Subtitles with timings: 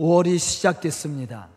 [0.00, 1.50] 5월이 시작됐습니다.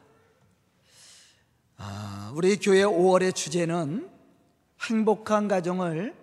[1.77, 4.09] 아, 우리 교회 5월의 주제는
[4.89, 6.13] 행복한 가정을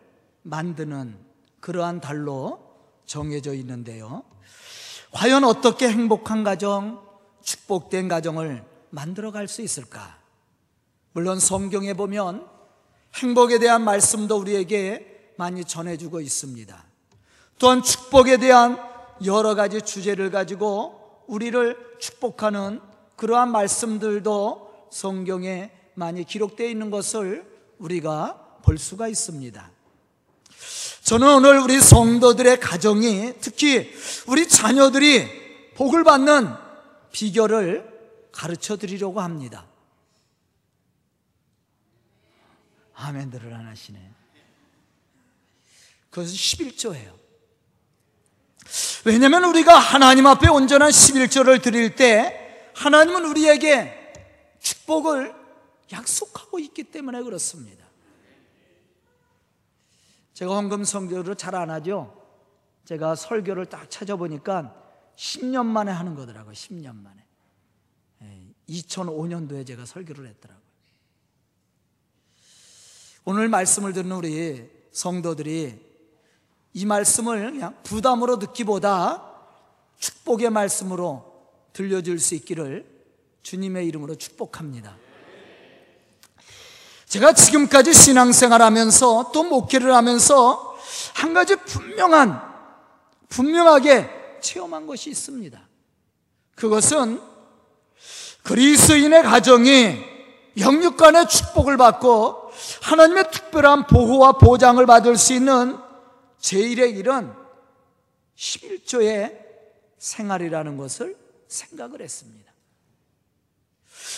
[0.42, 1.16] 만드는
[1.60, 2.60] 그러한 달로
[3.06, 4.22] 정해져 있는데요.
[5.12, 7.02] 과연 어떻게 행복한 가정,
[7.42, 10.18] 축복된 가정을 만들어 갈 수 있을까?
[11.12, 12.46] 물론 성경에 보면
[13.14, 16.84] 행복에 대한 말씀도 우리에게 많이 전해주고 있습니다.
[17.58, 18.78] 또한 축복에 대한
[19.24, 20.99] 여러 가지 주제를 가지고
[21.30, 22.80] 우리를 축복하는
[23.14, 27.46] 그러한 말씀들도 성경에 많이 기록되어 있는 것을
[27.78, 29.70] 우리가 볼 수가 있습니다.
[31.02, 33.92] 저는 오늘 우리 성도들의 가정이 특히
[34.26, 36.52] 우리 자녀들이 복을 받는
[37.12, 39.66] 비결을 가르쳐 드리려고 합니다.
[42.94, 43.98] 아멘들을 안 하시네.
[46.10, 47.19] 그것은 11조예요.
[49.04, 54.12] 왜냐하면 우리가 하나님 앞에 온전한 11조를 드릴 때 하나님은 우리에게
[54.60, 55.34] 축복을
[55.92, 57.86] 약속하고 있기 때문에 그렇습니다.
[60.34, 62.16] 제가 헌금 성교를 잘 안 하죠.
[62.84, 64.74] 제가 설교를 딱 찾아보니까
[65.16, 66.52] 10년 만에 하는 거더라고요.
[66.54, 67.24] 10년 만에.
[68.68, 70.64] 2005년도에 제가 설교를 했더라고요.
[73.24, 75.89] 오늘 말씀을 듣는 우리 성도들이
[76.72, 79.24] 이 말씀을 그냥 부담으로 듣기보다
[79.98, 81.30] 축복의 말씀으로
[81.72, 82.86] 들려줄 수 있기를
[83.42, 84.96] 주님의 이름으로 축복합니다.
[87.06, 90.76] 제가 지금까지 신앙생활 하면서 또 목회를 하면서
[91.14, 92.40] 한 가지 분명한,
[93.28, 95.60] 분명하게 체험한 것이 있습니다.
[96.54, 97.20] 그것은
[98.44, 99.96] 그리스인의 가정이
[100.58, 105.76] 영육간의 축복을 받고 하나님의 특별한 보호와 보장을 받을 수 있는
[106.40, 107.32] 제1의 일은
[108.36, 109.38] 11조의
[109.98, 111.16] 생활이라는 것을
[111.48, 112.50] 생각을 했습니다.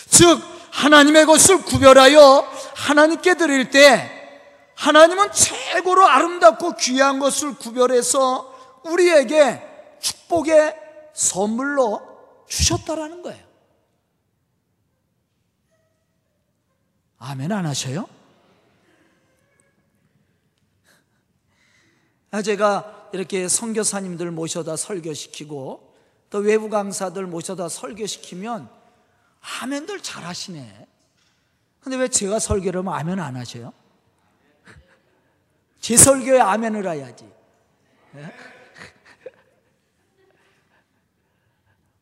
[0.09, 0.39] 즉,
[0.71, 4.21] 하나님의 것을 구별하여 하나님께 드릴 때
[4.75, 9.61] 하나님은 최고로 아름답고 귀한 것을 구별해서 우리에게
[9.99, 10.75] 축복의
[11.13, 12.01] 선물로
[12.47, 13.43] 주셨다라는 거예요.
[17.19, 18.07] 아멘 안 하셔요?
[22.41, 25.93] 제가 이렇게 선교사님들 모셔다 설교시키고
[26.31, 28.67] 또 외부 강사들 모셔다 설교시키면
[29.61, 30.87] 아멘들 잘 하시네.
[31.79, 33.71] 근데 왜 제가 설교를 하면 아멘 안 하셔요?
[35.79, 37.29] 제 설교에 아멘을 해야지.
[38.13, 38.33] 네?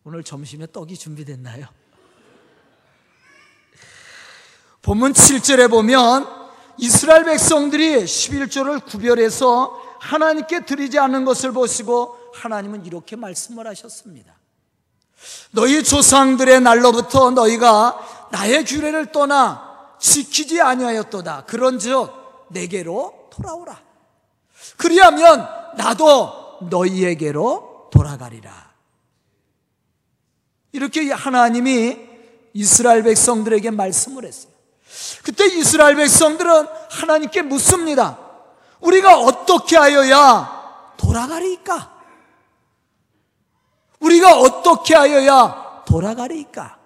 [0.06, 1.68] 오늘 점심에 떡이 준비됐나요?
[4.82, 6.26] 본문 7절에 보면
[6.78, 14.34] 이스라엘 백성들이 11조를 구별해서 하나님께 드리지 않는 것을 보시고 하나님은 이렇게 말씀을 하셨습니다.
[15.52, 21.46] 너희 조상들의 날로부터 너희가 나의 규례를 떠나 지키지 아니하였도다.
[21.46, 23.80] 그런즉 내게로 돌아오라.
[24.78, 25.48] 그리하면
[25.78, 28.72] 나도 너희에게로 돌아가리라.
[30.72, 32.00] 이렇게 하나님이
[32.54, 34.52] 이스라엘 백성들에게 말씀을 했어요.
[35.24, 38.31] 그때 이스라엘 백성들은 하나님께 묻습니다.
[38.82, 41.92] 우리가 어떻게 하여야 돌아가리까?
[44.00, 46.78] 우리가 어떻게 하여야 돌아가리까?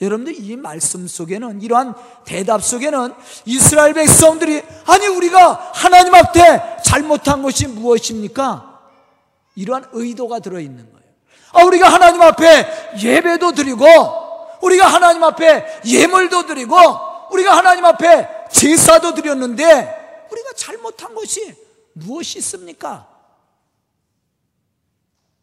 [0.00, 1.94] 여러분들 이 말씀 속에는 이러한
[2.24, 3.14] 대답 속에는
[3.46, 8.80] 이스라엘 백성들이 아니 우리가 하나님 앞에 잘못한 것이 무엇입니까?
[9.56, 11.08] 이러한 의도가 들어 있는 거예요.
[11.52, 13.86] 아 우리가 하나님 앞에 예배도 드리고
[14.62, 16.76] 우리가 하나님 앞에 예물도 드리고
[17.32, 19.97] 우리가 하나님 앞에 제사도 드렸는데
[20.58, 21.54] 잘못한 것이
[21.92, 23.08] 무엇이 있습니까?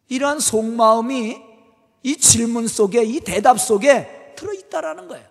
[0.08, 1.42] 이러한 속마음이
[2.02, 5.26] 이 질문 속에, 이 대답 속에 들어있다라는 거예요.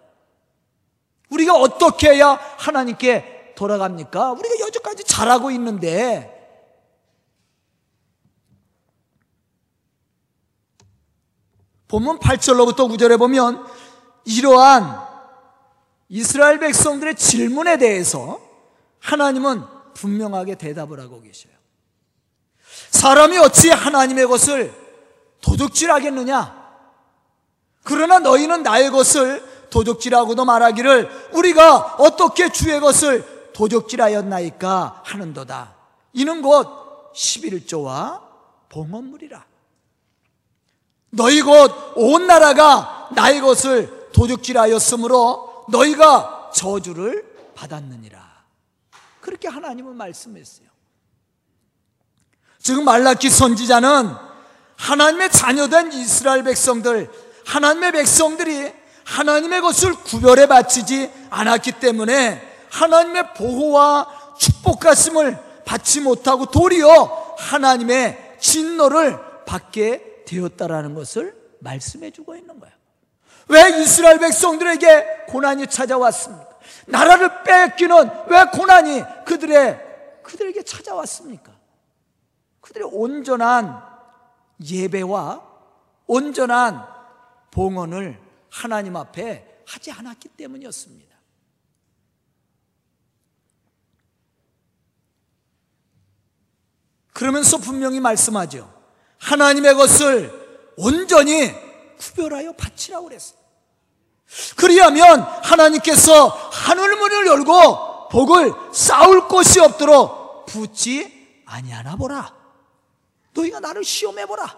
[1.30, 4.34] 우리가 어떻게 해야 하나님께 돌아갑니까?
[4.34, 6.32] 우리가 여태까지 잘하고 있는데,
[11.88, 13.66] 본문 8절로부터 9절에 보면
[14.26, 15.06] 이러한
[16.10, 18.42] 이스라엘 백성들의 질문에 대해서
[19.00, 21.54] 하나님은 분명하게 대답을 하고 계셔요.
[22.92, 24.74] 사람이 어찌 하나님의 것을
[25.42, 26.66] 도둑질하겠느냐?
[27.84, 35.76] 그러나 너희는 나의 것을 도둑질하고도 말하기를 우리가 어떻게 주의 것을 도둑질하였나이까 하는도다.
[36.14, 38.22] 이는 곧 11조와
[38.70, 39.46] 봉헌물이라.
[41.12, 48.25] 너희 곧 온 나라가 나의 것을 도둑질하였으므로 너희가 저주를 받았느니라.
[49.26, 50.68] 그렇게 하나님은 말씀했어요.
[52.60, 54.14] 지금 말라키 선지자는
[54.78, 57.10] 하나님의 자녀된 이스라엘 백성들,
[57.48, 58.72] 하나님의 백성들이
[59.04, 62.40] 하나님의 것을 구별해 바치지 않았기 때문에
[62.70, 72.60] 하나님의 보호와 축복 가슴을 받지 못하고 도리어 하나님의 진노를 받게 되었다라는 것을 말씀해 주고 있는
[72.60, 72.76] 거예요.
[73.48, 76.45] 왜 이스라엘 백성들에게 고난이 찾아왔습니까?
[76.86, 77.96] 나라를 뺏기는
[78.28, 79.86] 왜 고난이 그들의
[80.24, 81.56] 그들에게 찾아왔습니까?
[82.62, 83.82] 그들의 온전한
[84.64, 85.44] 예배와
[86.08, 86.88] 온전한
[87.52, 91.16] 봉헌을 하나님 앞에 하지 않았기 때문이었습니다.
[97.14, 98.72] 그러면서 분명히 말씀하죠.
[99.20, 101.54] 하나님의 것을 온전히
[101.98, 103.45] 구별하여 바치라고 그랬어요.
[104.58, 112.34] 그리하면 하나님께서 하늘문을 열고 복을 쌓을 곳이 없도록 붙지 아니하나 보라.
[113.34, 114.56] 너희가 나를 시험해 보라.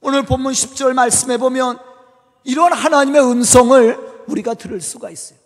[0.00, 1.78] 오늘 본문 10절 말씀해 보면
[2.44, 5.38] 이런 하나님의 음성을 우리가 들을 수가 있어요.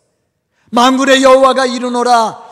[0.70, 2.42] 만군의 여호와가 이르노라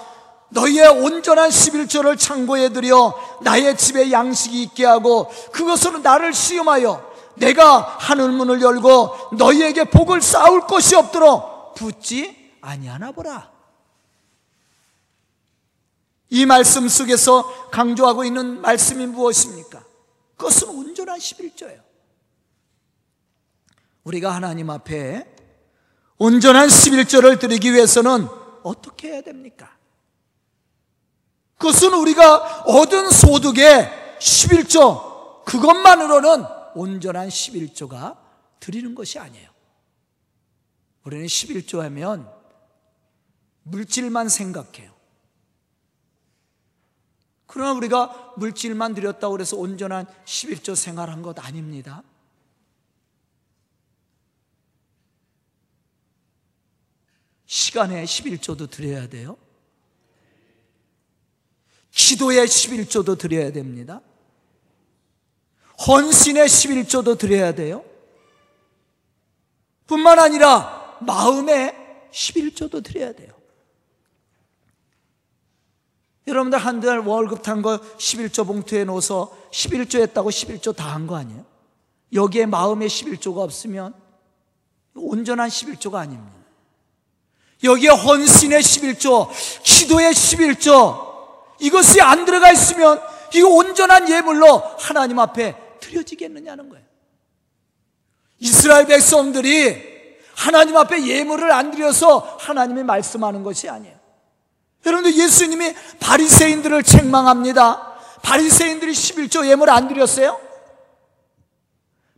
[0.51, 8.31] 너희의 온전한 11조를 창고에 들여 나의 집에 양식이 있게 하고 그것으로 나를 시험하여 내가 하늘
[8.31, 13.51] 문을 열고 너희에게 복을 쌓을 것이 없도록 붙지 아니하나 보라.
[16.31, 19.85] 이 말씀 속에서 강조하고 있는 말씀이 무엇입니까?
[20.37, 21.81] 그것은 온전한 11조예요.
[24.05, 25.27] 우리가 하나님 앞에
[26.19, 28.29] 온전한 11조를 드리기 위해서는
[28.63, 29.77] 어떻게 해야 됩니까?
[31.59, 36.45] 그것은 우리가 얻은 소득의 11조, 그것만으로는
[36.75, 38.19] 온전한 11조가
[38.61, 39.51] 드리는 것이 아니에요.
[41.05, 42.31] 우리는 11조 하면
[43.65, 44.93] 물질만 생각해요.
[47.47, 52.03] 그러나 우리가 물질만 드렸다고 해서 온전한 11조 생활한 것 아닙니다.
[57.45, 59.37] 시간에 11조도 드려야 돼요.
[61.91, 64.01] 기도에 11조도 드려야 됩니다.
[65.87, 67.85] 헌신의 11조도 드려야 돼요.
[69.87, 71.75] 뿐만 아니라 마음에
[72.13, 73.33] 11조도 드려야 돼요.
[76.27, 81.17] 여러분들 한 달 월급 탄 거 11조 봉투에 넣어서 11조 했다고 11조 다 한 거
[81.17, 81.45] 아니에요?
[82.13, 83.95] 여기에 마음에 11조가 없으면
[84.95, 86.37] 온전한 11조가 아닙니다.
[87.65, 89.29] 여기에 헌신의 11조,
[89.63, 91.13] 기도의 11조,
[91.61, 93.01] 이것이 안 들어가 있으면
[93.35, 95.57] 이거 온전한 예물로 하나님 앞에
[95.93, 96.85] 드려지겠느냐는 거예요.
[98.39, 99.93] 이스라엘 백성들이
[100.35, 103.97] 하나님 앞에 예물을 안 드려서 하나님이 말씀하는 것이 아니에요.
[104.85, 107.93] 여러분들 예수님이 바리새인들을 책망합니다.
[108.23, 110.41] 바리새인들이 11조 예물 안 드렸어요?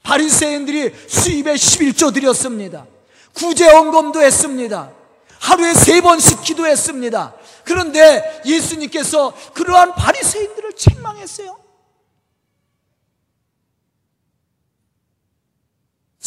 [0.02, 2.86] 바리새인들이 수입에 11조 드렸습니다.
[3.34, 4.92] 구제 원금도 했습니다.
[5.40, 7.34] 하루에 세 번씩 기도했습니다.
[7.64, 11.63] 그런데 예수님께서 그러한 바리새인들을 책망했어요.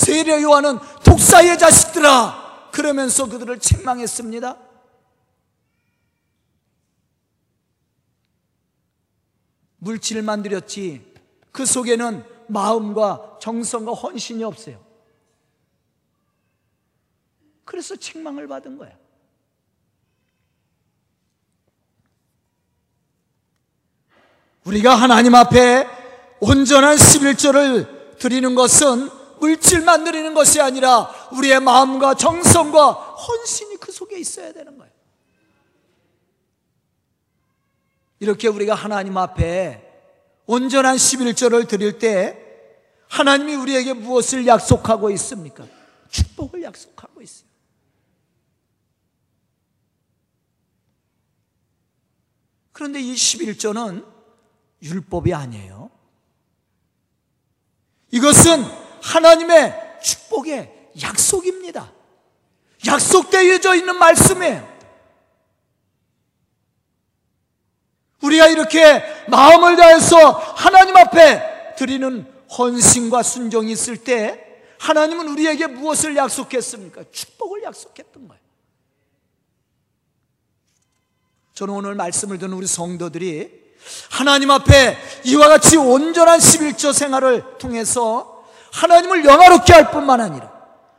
[0.07, 4.57] 세례 요한은 독사의 자식들아 그러면서 그들을 책망했습니다.
[9.80, 11.13] 물질만 들였지
[11.51, 14.81] 그 속에는 마음과 정성과 헌신이 없어요.
[17.66, 18.95] 그래서 책망을 받은 거예요.
[24.64, 25.85] 우리가 하나님 앞에
[26.40, 34.54] 온전한 11조를 드리는 것은 물질만 드리는 것이 아니라 우리의 마음과 정성과 헌신이 그 속에 있어야
[34.54, 34.92] 되는 거예요.
[38.20, 39.84] 이렇게 우리가 하나님 앞에
[40.46, 42.44] 온전한 11조를 드릴 때
[43.10, 45.66] 하나님이 우리에게 무엇을 약속하고 있습니까?
[46.10, 47.48] 축복을 약속하고 있어요.
[52.72, 54.06] 그런데 이 11조는
[54.82, 55.90] 율법이 아니에요.
[58.12, 58.64] 이것은
[59.01, 61.92] 하나님의 축복의 약속입니다.
[62.85, 64.77] 약속되어져 있는 말씀이에요.
[68.21, 72.25] 우리가 이렇게 마음을 다해서 하나님 앞에 드리는
[72.57, 74.44] 헌신과 순종이 있을 때
[74.80, 77.06] 하나님은 우리에게 무엇을 약속했습니까?
[77.11, 78.42] 축복을 약속했던 거예요.
[81.54, 83.68] 저는 오늘 말씀을 듣는 우리 성도들이
[84.11, 88.37] 하나님 앞에 이와 같이 온전한 11조 생활을 통해서
[88.78, 90.52] 하나님을 영화롭게 할 뿐만 아니라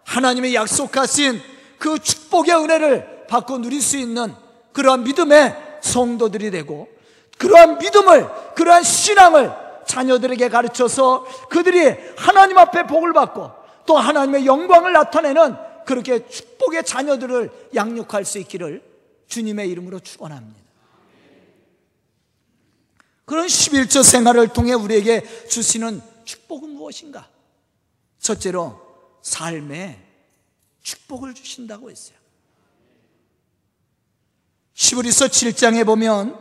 [0.04, 1.40] 하나님의 약속하신
[1.78, 4.34] 그 축복의 은혜를 받고 누릴 수 있는
[4.72, 6.88] 그러한 믿음의 성도들이 되고
[7.36, 9.52] 그러한 믿음을, 그러한 신앙을
[9.86, 13.52] 자녀들에게 가르쳐서 그들이 하나님 앞에 복을 받고
[13.86, 15.56] 또 하나님의 영광을 나타내는
[15.86, 18.82] 그렇게 축복의 자녀들을 양육할 수 있기를
[19.28, 20.58] 주님의 이름으로 축원합니다.
[23.24, 27.28] 그런 11조 생활을 통해 우리에게 주시는 축복은 무엇인가?
[28.18, 28.80] 첫째로
[29.22, 30.04] 삶에
[30.82, 32.16] 축복을 주신다고 했어요.
[34.74, 36.38] 시브리서 7장에 보면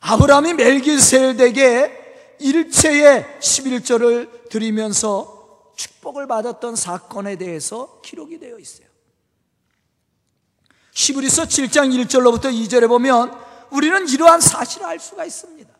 [0.00, 8.88] 아브라함이 멜기세덱에게 일체의 11조를 드리면서 축복을 받았던 사건에 대해서 기록이 되어 있어요.
[10.92, 13.36] 시브리서 7장 1절로부터 2절에 보면
[13.70, 15.79] 우리는 이러한 사실을 알 수가 있습니다.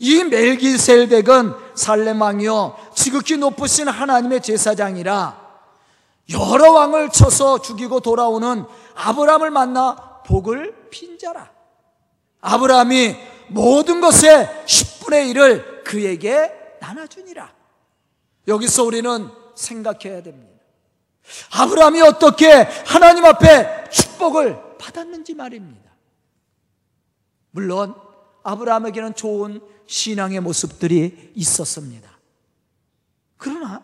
[0.00, 5.38] 이 멜기셀덱은 살렘왕이요 지극히 높으신 하나님의 제사장이라
[6.30, 8.64] 여러 왕을 쳐서 죽이고 돌아오는
[8.94, 11.50] 아브라함을 만나 복을 빈 자라.
[12.40, 13.16] 아브라함이
[13.48, 17.52] 모든 것의 10분의 1을 그에게 나눠주니라.
[18.48, 20.60] 여기서 우리는 생각해야 됩니다.
[21.52, 22.50] 아브라함이 어떻게
[22.86, 25.90] 하나님 앞에 축복을 받았는지 말입니다.
[27.50, 27.94] 물론
[28.44, 32.08] 아브라함에게는 좋은 신앙의 모습들이 있었습니다.
[33.36, 33.82] 그러나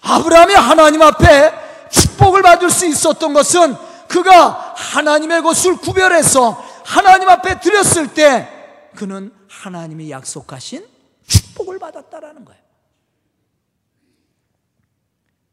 [0.00, 3.74] 아브라함이 하나님 앞에 축복을 받을 수 있었던 것은
[4.06, 6.52] 그가 하나님의 것을 구별해서
[6.84, 8.48] 하나님 앞에 드렸을 때
[8.94, 10.86] 그는 하나님이 약속하신
[11.26, 12.62] 축복을 받았다라는 거예요.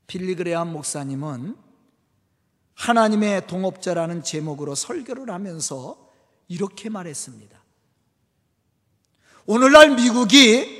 [0.05, 1.57] 빌리그레암 목사님은
[2.75, 5.97] 하나님의 동업자라는 제목으로 설교를 하면서
[6.47, 7.56] 이렇게 말했습니다.
[9.47, 10.75] 오늘날 미국이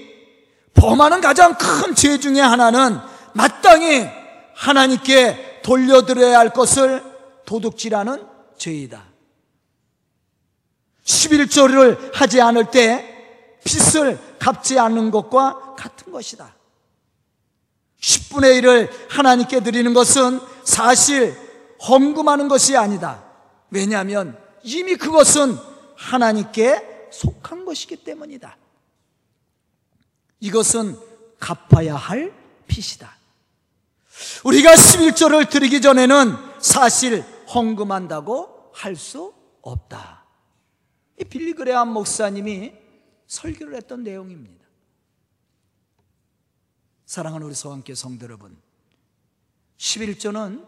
[0.73, 2.99] 범하는 가장 큰 죄 중에 하나는
[3.33, 4.07] 마땅히
[4.53, 7.03] 하나님께 돌려드려야 할 것을
[7.45, 8.23] 도둑질하는
[8.57, 9.03] 죄이다.
[11.05, 16.55] 11조를 하지 않을 때 빚을 갚지 않는 것과 같은 것이다.
[18.01, 21.35] 10분의 1을 하나님께 드리는 것은 사실
[21.87, 23.23] 헌금하는 것이 아니다.
[23.71, 25.57] 왜냐하면 이미 그것은
[25.95, 28.57] 하나님께 속한 것이기 때문이다.
[30.39, 30.97] 이것은
[31.39, 32.33] 갚아야 할
[32.67, 33.15] 빚이다.
[34.43, 37.21] 우리가 11조를 드리기 전에는 사실
[37.53, 40.25] 헌금한다고 할 수 없다.
[41.19, 42.73] 이 빌리 그레암 목사님이
[43.25, 44.65] 설교를 했던 내용입니다.
[47.05, 48.55] 사랑하는 우리 서원께 성도 여러분,
[49.77, 50.65] 11조는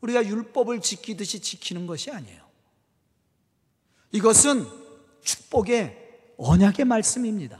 [0.00, 2.44] 우리가 율법을 지키듯이 지키는 것이 아니에요.
[4.12, 4.83] 이것은
[5.24, 5.96] 축복의
[6.38, 7.58] 언약의 말씀입니다.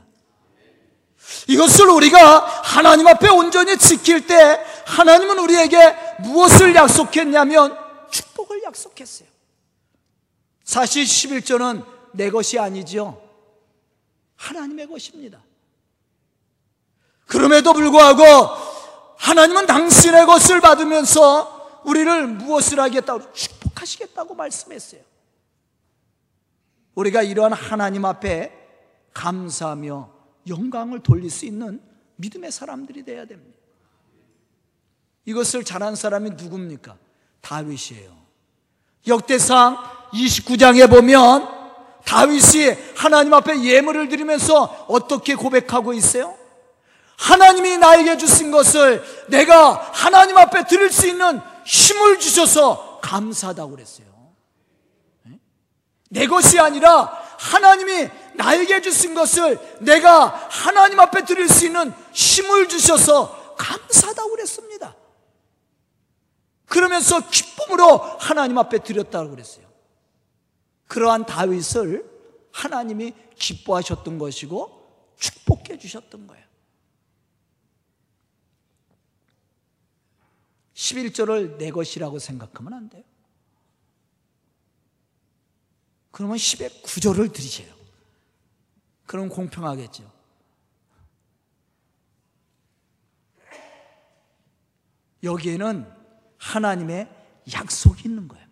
[1.49, 7.77] 이것을 우리가 하나님 앞에 온전히 지킬 때 하나님은 우리에게 무엇을 약속했냐면
[8.11, 9.29] 축복을 약속했어요.
[10.63, 13.21] 사실 11조는 내 것이 아니지요.
[14.37, 15.43] 하나님의 것입니다.
[17.27, 18.25] 그럼에도 불구하고
[19.17, 25.01] 하나님은 당신의 것을 받으면서 우리를 무엇을 하겠다고 축복하시겠다고 말씀했어요.
[26.95, 28.53] 우리가 이러한 하나님 앞에
[29.13, 30.11] 감사하며
[30.49, 31.81] 영광을 돌릴 수 있는
[32.17, 33.59] 믿음의 사람들이 되어야 됩니다.
[35.25, 36.97] 이것을 잘한 사람이 누굽니까?
[37.41, 38.15] 다윗이에요.
[39.07, 39.77] 역대상
[40.13, 41.49] 29장에 보면
[42.05, 46.37] 다윗이 하나님 앞에 예물을 드리면서 어떻게 고백하고 있어요?
[47.17, 54.14] 하나님이 나에게 주신 것을 내가 하나님 앞에 드릴 수 있는 힘을 주셔서 감사하다고 그랬어요.
[56.15, 57.07] 내 것이 아니라
[57.39, 64.97] 하나님이 나에게 주신 것을 내가 하나님 앞에 드릴 수 있는 힘을 주셔서 감사하다고 그랬습니다.
[66.67, 69.67] 그러면서 기쁨으로 하나님 앞에 드렸다고 그랬어요.
[70.87, 72.09] 그러한 다윗을
[72.53, 76.45] 하나님이 기뻐하셨던 것이고 축복해 주셨던 거예요.
[80.75, 83.03] 11절을 내 것이라고 생각하면 안 돼요.
[86.15, 87.75] 그러면 10의 9절을 드리세요.
[89.05, 90.09] 그럼 공평하겠죠.
[95.25, 95.93] 여기에는
[96.39, 97.09] 하나님의
[97.53, 98.47] 약속이 있는 거예요.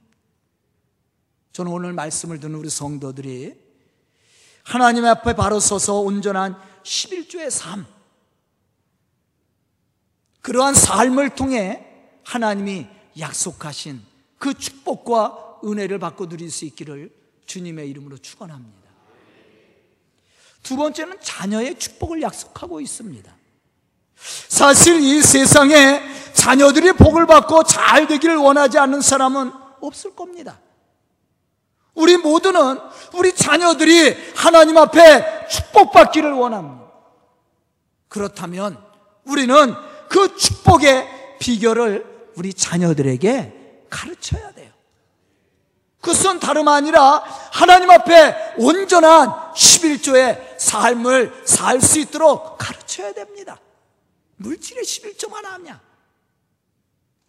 [1.53, 3.55] 저는 오늘 말씀을 듣는 우리 성도들이
[4.65, 7.87] 하나님 앞에 바로 서서 온전한 11조의 삶,
[10.41, 11.87] 그러한 삶을 통해
[12.25, 12.89] 하나님이
[13.21, 14.03] 약속하신
[14.39, 18.91] 그 축복과 은혜를 받고 누릴 수 있기를 주님의 이름으로 축원합니다.
[20.63, 23.35] 두 번째는 자녀의 축복을 약속하고 있습니다.
[24.49, 30.61] 사실 이 세상에 자녀들이 복을 받고 잘 되기를 원하지 않는 사람은 없을 겁니다.
[31.95, 32.79] 우리 모두는
[33.15, 36.91] 우리 자녀들이 하나님 앞에 축복받기를 원합니다.
[38.09, 38.83] 그렇다면
[39.25, 39.75] 우리는
[40.09, 44.72] 그 축복의 비결을 우리 자녀들에게 가르쳐야 돼요.
[46.03, 53.59] 그것은 다름 아니라 하나님 앞에 온전한 11조의 삶을 살 수 있도록 가르쳐야 됩니다.
[54.37, 55.81] 물질의 11조만 하냐?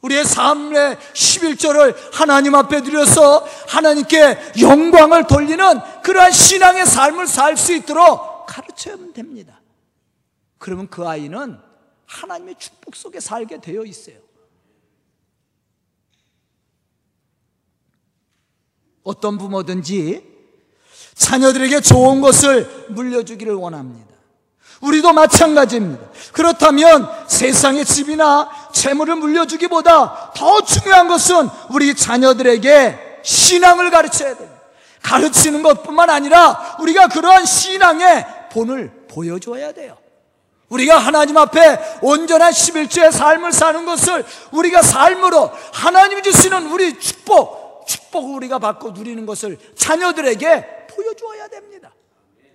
[0.01, 8.47] 우리의 삶의 11조를 하나님 앞에 드려서 하나님께 영광을 돌리는 그러한 신앙의 삶을 살 수 있도록
[8.47, 9.61] 가르쳐야만 됩니다.
[10.57, 11.59] 그러면 그 아이는
[12.07, 14.17] 하나님의 축복 속에 살게 되어 있어요.
[19.03, 20.23] 어떤 부모든지
[21.15, 24.13] 자녀들에게 좋은 것을 물려주기를 원합니다.
[24.81, 26.05] 우리도 마찬가지입니다.
[26.33, 34.61] 그렇다면 세상의 집이나 재물을 물려주기보다 더 중요한 것은 우리 자녀들에게 신앙을 가르쳐야 됩니다.
[35.01, 39.97] 가르치는 것뿐만 아니라 우리가 그러한 신앙의 본을 보여줘야 돼요.
[40.69, 48.35] 우리가 하나님 앞에 온전한 11주의 삶을 사는 것을 우리가 삶으로 하나님이 주시는 우리 축복, 축복을
[48.35, 51.93] 우리가 받고 누리는 것을 자녀들에게 보여주어야 됩니다.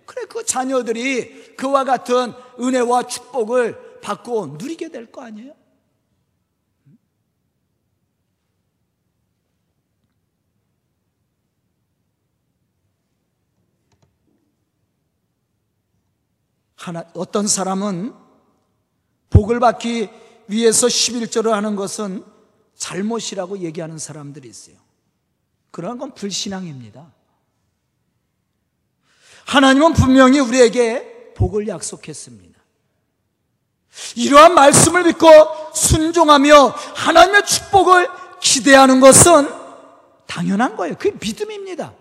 [0.07, 5.55] 그래 그 자녀들이 그와 같은 은혜와 축복을 받고 누리게 될 거 아니에요?
[16.77, 18.15] 하나, 어떤 사람은
[19.31, 20.09] 복을 받기
[20.47, 22.25] 위해서 11조를 하는 것은
[22.77, 24.77] 잘못이라고 얘기하는 사람들이 있어요.
[25.71, 27.13] 그런 건 불신앙입니다.
[29.47, 32.59] 하나님은 분명히 우리에게 복을 약속했습니다.
[34.17, 35.29] 이러한 말씀을 믿고
[35.75, 38.09] 순종하며 하나님의 축복을
[38.41, 39.49] 기대하는 것은
[40.27, 40.95] 당연한 거예요.
[40.97, 41.93] 그게 믿음입니다.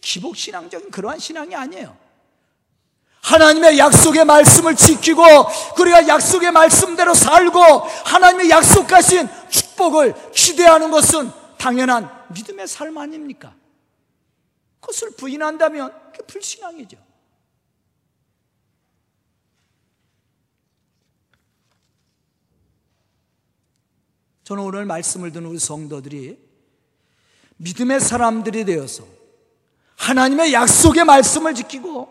[0.00, 1.96] 기복신앙적인 그러한 신앙이 아니에요.
[3.22, 5.22] 하나님의 약속의 말씀을 지키고
[5.76, 13.54] 그리고 약속의 말씀대로 살고 하나님의 약속하신 축복을 기대하는 것은 당연한 믿음의 삶 아닙니까?
[14.80, 16.96] 그것을 부인한다면 그게 불신앙이죠.
[24.44, 26.38] 저는 오늘 말씀을 듣는 우리 성도들이
[27.58, 29.04] 믿음의 사람들이 되어서
[29.96, 32.08] 하나님의 약속의 말씀을 지키고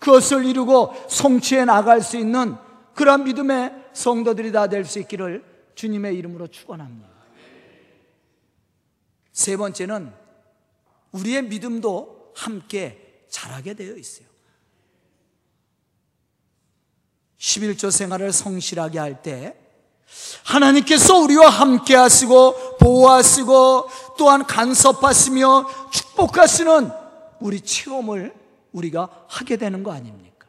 [0.00, 2.56] 그것을 이루고 성취해 나갈 수 있는
[2.94, 5.44] 그런 믿음의 성도들이 다 될 수 있기를
[5.76, 7.17] 주님의 이름으로 축원합니다.
[9.38, 10.12] 세 번째는
[11.12, 14.26] 우리의 믿음도 함께 자라게 되어 있어요.
[17.38, 19.56] 11조 생활을 성실하게 할 때
[20.42, 26.90] 하나님께서 우리와 함께 하시고 보호하시고 또한 간섭하시며 축복하시는
[27.38, 28.34] 우리 체험을
[28.72, 30.48] 우리가 하게 되는 거 아닙니까?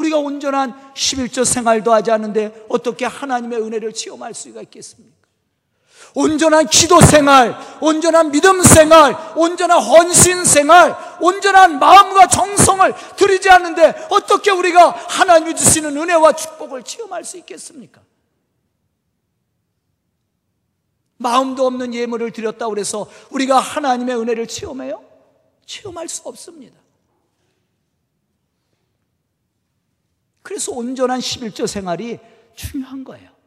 [0.00, 5.17] 우리가 온전한 11조 생활도 하지 않는데 어떻게 하나님의 은혜를 체험할 수가 있겠습니까?
[6.18, 14.50] 온전한 기도 생활, 온전한 믿음 생활, 온전한 헌신 생활, 온전한 마음과 정성을 들이지 않는데 어떻게
[14.50, 18.02] 우리가 하나님이 주시는 은혜와 축복을 체험할 수 있겠습니까?
[21.18, 25.04] 마음도 없는 예물을 드렸다 그래서 우리가 하나님의 은혜를 체험해요?
[25.66, 26.76] 체험할 수 없습니다.
[30.42, 32.18] 그래서 온전한 11조 생활이
[32.56, 33.37] 중요한 거예요.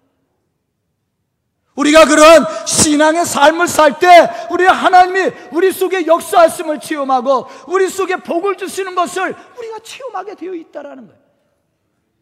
[1.75, 8.57] 우리가 그런 신앙의 삶을 살 때 우리 하나님이 우리 속에 역사하심을 체험하고 우리 속에 복을
[8.57, 11.21] 주시는 것을 우리가 체험하게 되어 있다라는 거예요.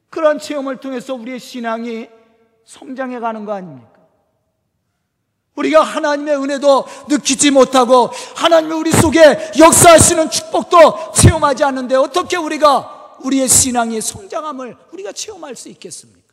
[0.10, 2.08] 그런 체험을 통해서 우리의 신앙이
[2.66, 3.90] 성장해 가는 거 아닙니까?
[5.56, 13.48] 우리가 하나님의 은혜도 느끼지 못하고 하나님이 우리 속에 역사하시는 축복도 체험하지 않는데 어떻게 우리가 우리의
[13.48, 16.29] 신앙의 성장함을 우리가 체험할 수 있겠습니까?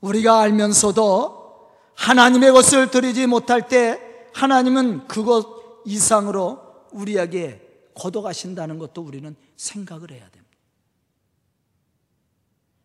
[0.00, 4.00] 우리가 알면서도 하나님의 것을 드리지 못할 때
[4.32, 5.46] 하나님은 그것
[5.84, 6.60] 이상으로
[6.92, 10.38] 우리에게 걷어가신다는 것도 우리는 생각을 해야 됩니다.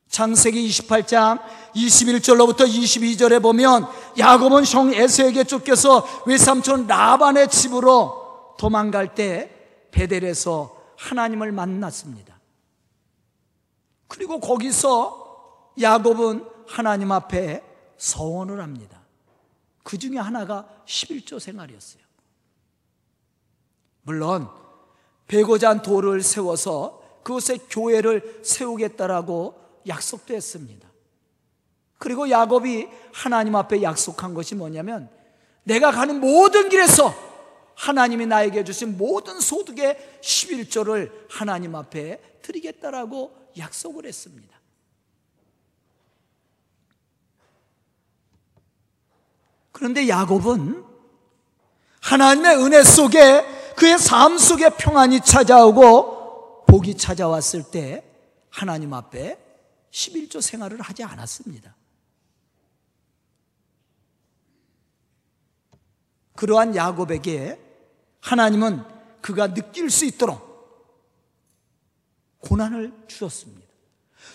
[0.09, 1.39] 창세기 28장
[1.75, 9.49] 21절로부터 22절에 보면 야곱은 형 에서에게 쫓겨서 외삼촌 라반의 집으로 도망갈 때
[9.91, 12.39] 베델에서 하나님을 만났습니다.
[14.07, 17.63] 그리고 거기서 야곱은 하나님 앞에
[17.97, 19.01] 서원을 합니다.
[19.83, 22.03] 그 중에 하나가 11조 생활이었어요.
[24.03, 24.49] 물론
[25.61, 30.87] 한 돌을 세워서 그곳에 교회를 세우겠다라고 약속도 했습니다.
[31.97, 35.09] 그리고 야곱이 하나님 앞에 약속한 것이 뭐냐면
[35.63, 37.13] 내가 가는 모든 길에서
[37.75, 44.52] 하나님이 나에게 주신 모든 소득의 11조를 하나님 앞에 드리겠다라고 약속을 했습니다.
[49.73, 50.85] 그런데 야곱은
[51.99, 58.03] 하나님의 은혜 속에 그의 삶 속에 평안이 찾아오고 복이 찾아왔을 때
[58.49, 59.37] 하나님 앞에
[59.91, 61.75] 11조 생활을 하지 않았습니다.
[66.35, 67.59] 그러한 야곱에게
[68.21, 68.83] 하나님은
[69.21, 70.53] 그가 느낄 수 있도록
[72.39, 73.63] 고난을 주셨습니다.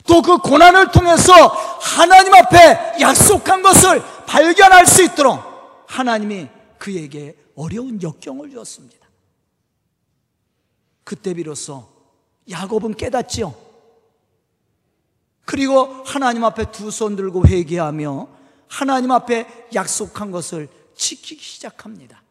[0.06, 1.32] 또 그 고난을 통해서
[1.80, 5.40] 하나님 앞에 약속한 것을 발견할 수 있도록
[5.88, 9.08] 하나님이 그에게 어려운 역경을 주었습니다.
[11.02, 11.88] 그때 비로소
[12.48, 13.54] 야곱은 깨닫지요.
[15.46, 18.28] 그리고 하나님 앞에 두 손 들고 회개하며
[18.68, 22.22] 하나님 앞에 약속한 것을 지키기 시작합니다.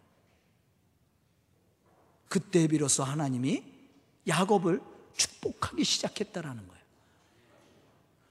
[2.30, 3.64] 그때 비로소 하나님이
[4.28, 4.82] 야곱을
[5.16, 6.84] 축복하기 시작했다라는 거예요.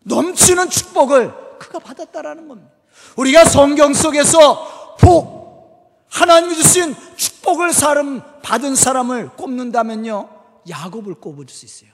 [0.04, 2.70] 넘치는 축복을 그가 받았다라는 겁니다.
[3.16, 10.28] 우리가 성경 속에서 복, 하나님이 주신 축복을 사람, 받은 사람을 꼽는다면요,
[10.68, 11.90] 야곱을 꼽을 수 있어요.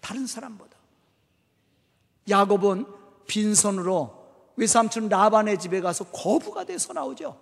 [0.00, 0.76] 다른 사람보다.
[2.28, 2.86] 야곱은
[3.26, 7.40] 빈손으로 외삼촌 라반의 집에 가서 거부가 돼서 나오죠.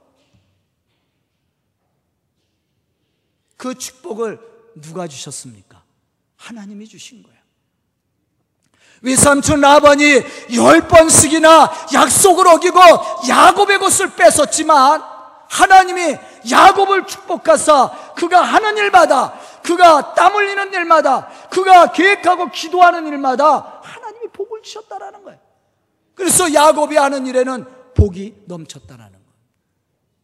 [3.56, 4.40] 그 축복을
[4.80, 5.84] 누가 주셨습니까?
[6.36, 7.33] 하나님이 주신 거예요.
[9.04, 10.22] 외삼촌 라반이
[10.54, 12.80] 열 번씩이나 약속을 어기고
[13.28, 15.02] 야곱의 것을 뺏었지만
[15.50, 16.16] 하나님이
[16.50, 24.62] 야곱을 축복하사 그가 하는 일마다 그가 땀 흘리는 일마다 그가 계획하고 기도하는 일마다 하나님이 복을
[24.62, 25.38] 주셨다라는 거예요.
[26.14, 29.24] 그래서 야곱이 하는 일에는 복이 넘쳤다라는 거예요.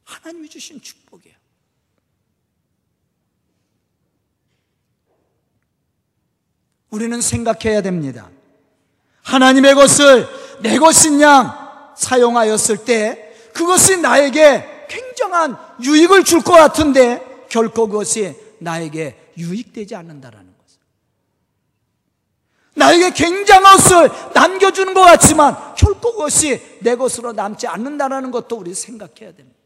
[0.04, 1.36] 하나님이 주신 축복이에요.
[6.90, 8.30] 우리는 생각해야 됩니다.
[9.22, 10.28] 하나님의 것을
[10.60, 19.32] 내 것인 양 사용하였을 때 그것이 나에게 굉장한 유익을 줄 것 같은데 결코 그것이 나에게
[19.36, 20.78] 유익되지 않는다라는 것을.
[22.74, 29.32] 나에게 굉장한 것을 남겨주는 것 같지만 결코 그것이 내 것으로 남지 않는다라는 것도 우리 생각해야
[29.34, 29.58] 됩니다.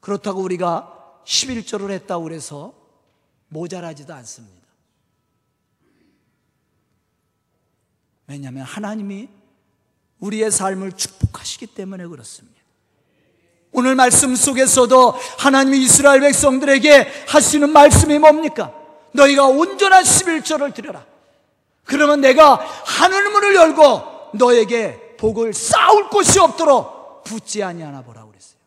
[0.00, 0.99] 그렇다고 우리가
[1.30, 2.74] 11조를 했다고 그래서
[3.48, 4.66] 모자라지도 않습니다.
[8.26, 9.28] 왜냐하면 하나님이
[10.18, 12.60] 우리의 삶을 축복하시기 때문에 그렇습니다.
[13.72, 18.74] 오늘 말씀 속에서도 하나님이 이스라엘 백성들에게 하시는 말씀이 뭡니까?
[19.12, 21.06] 너희가 온전한 11조를 드려라.
[21.84, 28.59] 그러면 내가 하늘문을 열고 너에게 복을 쌓을 곳이 없도록 붙지 아니하나 보라 그랬어요.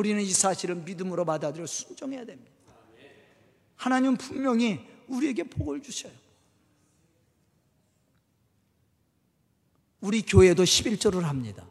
[0.00, 2.50] 우리는 이 사실을 믿음으로 받아들여 순종해야 됩니다.
[3.76, 6.12] 하나님은 분명히 우리에게 복을 주셔요.
[10.00, 11.68] 우리 교회도 11조를 합니다.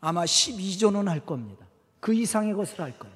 [0.00, 1.66] 아마 12조는 할 겁니다.
[2.00, 3.14] 그 이상의 것을 할 거예요.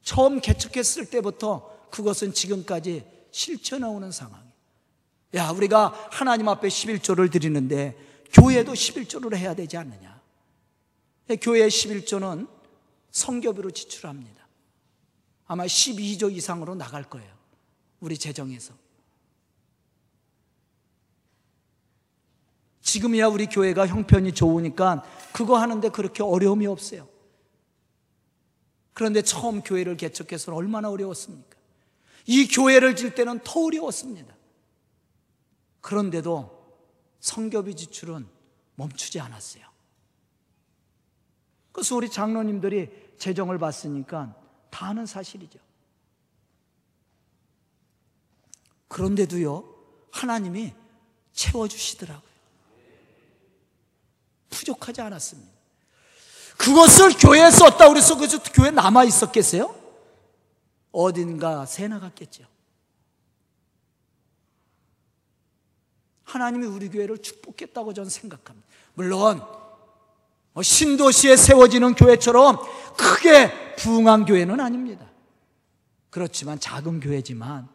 [0.00, 4.50] 처음 개척했을 때부터 그것은 지금까지 실천해 오는 상황이에요.
[5.34, 10.20] 야, 우리가 하나님 앞에 11조를 드리는데 교회도 11조를 해야 되지 않느냐.
[11.40, 12.48] 교회 11조는
[13.10, 14.46] 성교비로 지출합니다.
[15.46, 17.32] 아마 12조 이상으로 나갈 거예요.
[18.00, 18.72] 우리 재정에서.
[22.82, 27.08] 지금이야 우리 교회가 형편이 좋으니까 그거 하는데 그렇게 어려움이 없어요.
[28.92, 31.56] 그런데 처음 교회를 개척해서는 얼마나 어려웠습니까?
[32.26, 34.34] 이 교회를 질 때는 더 어려웠습니다.
[35.80, 36.59] 그런데도
[37.20, 38.26] 성교비 지출은
[38.74, 39.64] 멈추지 않았어요.
[41.72, 44.34] 그래서 우리 장로님들이 재정을 봤으니까
[44.70, 45.58] 다 아는 사실이죠.
[48.88, 49.64] 그런데도요,
[50.10, 50.74] 하나님이
[51.32, 52.30] 채워주시더라고요.
[54.50, 55.50] 부족하지 않았습니다.
[56.58, 59.74] 그것을 교회에 썼다 그래서 그 교회 남아 있었겠어요?
[60.92, 62.44] 어딘가 새 나갔겠죠.
[66.30, 68.68] 하나님이 우리 교회를 축복했다고 저는 생각합니다.
[68.94, 69.42] 물론
[70.52, 72.58] 뭐 신도시에 세워지는 교회처럼
[72.96, 75.10] 크게 부흥한 교회는 아닙니다.
[76.08, 77.68] 그렇지만 작은 교회지만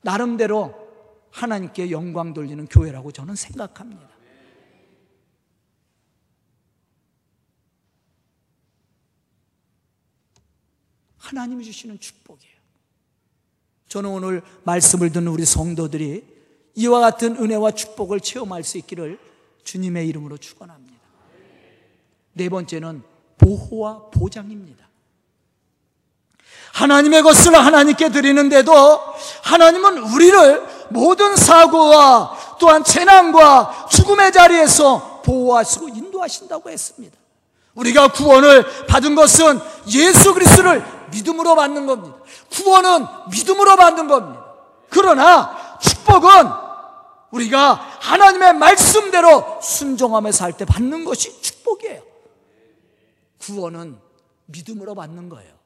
[0.00, 0.88] 나름대로
[1.30, 4.08] 하나님께 영광 돌리는 교회라고 저는 생각합니다.
[11.18, 12.56] 하나님이 주시는 축복이에요.
[13.88, 16.37] 저는 오늘 말씀을 듣는 우리 성도들이
[16.74, 19.18] 이와 같은 은혜와 축복을 체험할 수 있기를
[19.64, 20.96] 주님의 이름으로 축원합니다.
[22.32, 23.02] 네 번째는
[23.38, 24.86] 보호와 보장입니다.
[26.72, 28.72] 하나님의 것을 하나님께 드리는데도
[29.42, 37.16] 하나님은 우리를 모든 사고와 또한 재난과 죽음의 자리에서 보호하시고 인도하신다고 했습니다.
[37.74, 42.16] 우리가 구원을 받은 것은 예수 그리스도를 믿음으로 받는 겁니다.
[42.52, 44.44] 구원은 믿음으로 받는 겁니다.
[44.90, 46.68] 그러나 축복은
[47.30, 52.02] 우리가 하나님의 말씀대로 순종하며 살 때 받는 것이 축복이에요.
[53.38, 53.98] 구원은
[54.46, 55.58] 믿음으로 받는 거예요.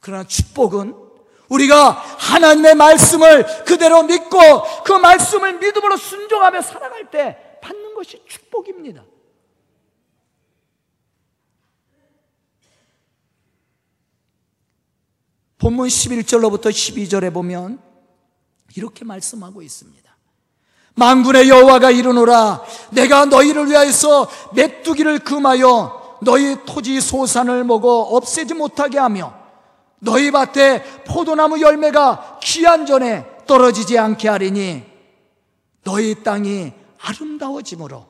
[0.00, 0.94] 그러나 축복은
[1.48, 4.38] 우리가 하나님의 말씀을 그대로 믿고
[4.84, 9.04] 그 말씀을 믿음으로 순종하며 살아갈 때 받는 것이 축복입니다.
[15.58, 17.91] 본문 11절로부터 12절에 보면
[18.76, 20.02] 이렇게 말씀하고 있습니다.
[20.94, 29.34] 만군의 여호와가 이르노라 내가 너희를 위하여서 메뚜기를 금하여 너희 토지 소산을 먹어 없애지 못하게 하며
[29.98, 34.84] 너희 밭에 포도나무 열매가 귀한 전에 떨어지지 않게 하리니
[35.84, 38.06] 너희 땅이 아름다워지므로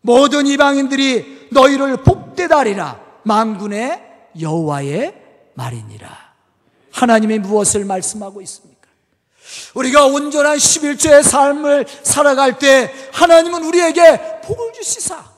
[0.00, 4.02] 모든 이방인들이 너희를 복되다리라 만군의
[4.40, 5.14] 여호와의
[5.54, 6.08] 말이니라
[6.92, 8.73] 하나님이 무엇을 말씀하고 있습니까?
[9.74, 15.32] 우리가 온전한 11조의 삶을 살아갈 때 하나님은 우리에게 복을 주시사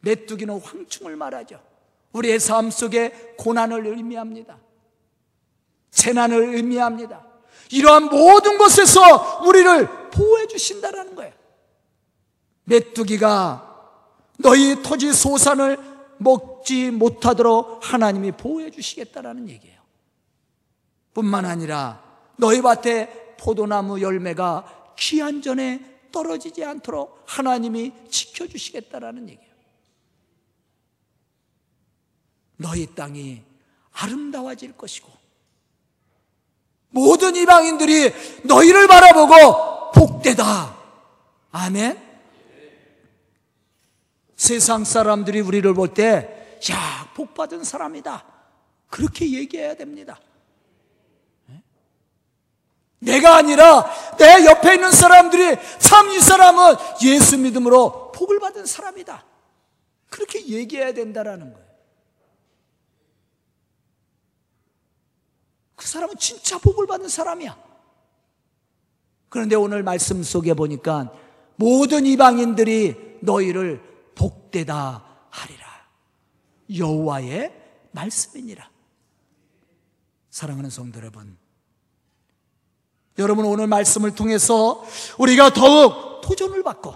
[0.00, 1.60] 메뚜기는 황충을 말하죠
[2.12, 4.58] 우리의 삶 속에 고난을 의미합니다
[5.94, 7.24] 재난을 의미합니다.
[7.70, 11.32] 이러한 모든 것에서 우리를 보호해 주신다라는 거예요.
[12.64, 13.70] 메뚜기가
[14.38, 15.78] 너희 토지 소산을
[16.18, 19.80] 먹지 못하도록 하나님이 보호해 주시겠다라는 얘기예요.
[21.14, 22.02] 뿐만 아니라
[22.36, 29.54] 너희 밭에 포도나무 열매가 귀한 전에 떨어지지 않도록 하나님이 지켜주시겠다라는 얘기예요.
[32.56, 33.42] 너희 땅이
[33.92, 35.10] 아름다워질 것이고
[36.90, 38.12] 모든 이방인들이
[38.44, 40.76] 너희를 바라보고 복되다.
[41.50, 42.00] 아멘.
[44.36, 48.24] 세상 사람들이 우리를 볼 때, 야, 복 받은 사람이다.
[48.88, 50.20] 그렇게 얘기해야 됩니다.
[53.24, 59.24] 내가 아니라 내 옆에 있는 사람들이 참 이 사람은 예수 믿음으로 복을 받은 사람이다.
[60.10, 61.66] 그렇게 얘기해야 된다라는 거예요.
[65.74, 67.56] 그 사람은 진짜 복을 받는 사람이야.
[69.30, 71.10] 그런데 오늘 말씀 속에 보니까
[71.56, 73.82] 모든 이방인들이 너희를
[74.14, 75.66] 복되다 하리라.
[76.76, 77.52] 여호와의
[77.92, 78.70] 말씀이니라.
[80.30, 81.36] 사랑하는 성도 여러분.
[83.18, 84.84] 여러분 오늘 말씀을 통해서
[85.18, 86.94] 우리가 더욱 도전을 받고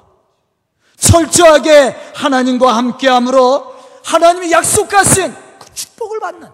[0.96, 6.48] 철저하게 하나님과 함께함으로 하나님이 약속하신 그 축복을 받는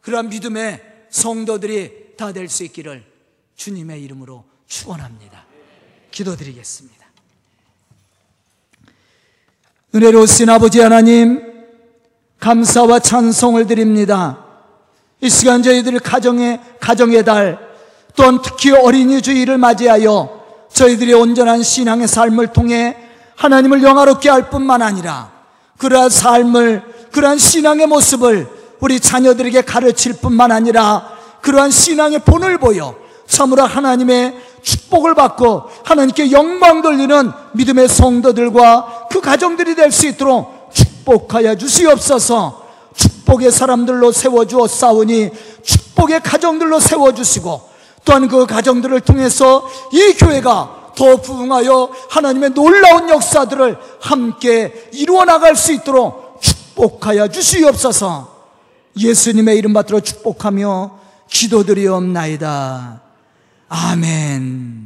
[0.00, 3.04] 그러한 믿음의 성도들이 다 될 수 있기를
[3.56, 5.44] 주님의 이름으로 축원합니다.
[6.10, 7.06] 기도드리겠습니다.
[9.94, 11.66] 은혜로우신 아버지 하나님
[12.40, 14.44] 감사와 찬송을 드립니다.
[15.20, 17.65] 이 시간 저희들 가정의 가정의 달
[18.16, 20.40] 또한 특히 어린이 주일을 맞이하여
[20.72, 22.96] 저희들이 온전한 신앙의 삶을 통해
[23.36, 25.30] 하나님을 영화롭게 할 뿐만 아니라
[25.78, 28.48] 그러한 삶을 그러한 신앙의 모습을
[28.80, 31.08] 우리 자녀들에게 가르칠 뿐만 아니라
[31.40, 32.94] 그러한 신앙의 본을 보여
[33.26, 41.54] 참으로 하나님의 축복을 받고 하나님께 영광 돌리는 믿음의 성도들과 그 가정들이 될 수 있도록 축복하여
[41.56, 42.66] 주시옵소서.
[42.94, 45.30] 축복의 사람들로 세워주어 싸우니
[45.62, 47.75] 축복의 가정들로 세워주시고
[48.06, 55.72] 또한 그 가정들을 통해서 이 교회가 더 부흥하여 하나님의 놀라운 역사들을 함께 이루어 나갈 수
[55.72, 58.34] 있도록 축복하여 주시옵소서
[58.98, 63.02] 예수님의 이름 받들어 축복하며 기도드리옵나이다.
[63.68, 64.85] 아멘.